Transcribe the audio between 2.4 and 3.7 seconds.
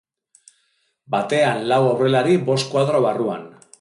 bost kuadro barruan.